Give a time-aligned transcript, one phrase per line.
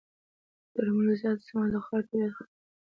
[0.73, 2.53] د درملو زیات استعمال د خاورې طبعیت خرابوي.